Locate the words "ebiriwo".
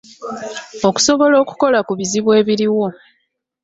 2.39-2.85